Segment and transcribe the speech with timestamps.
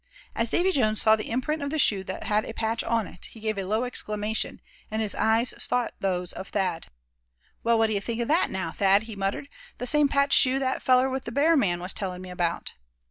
[0.35, 3.25] As Davy Jones saw the imprint of the shoe that had a patch on it,
[3.27, 6.87] he gave a low exclamation, and his eyes sought those of Thad.
[7.63, 10.81] "Well, what d'ye think of that, now, Thad?" he muttered; "the same patched shoe that
[10.81, 12.73] feller with the bear man was tellin' me about.